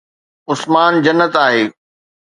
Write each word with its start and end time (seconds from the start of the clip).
عثمان 0.49 0.93
جنت 1.05 1.35
آهي 1.45 1.63